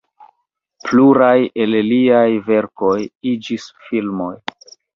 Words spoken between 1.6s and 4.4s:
el liaj verkoj iĝis filmoj.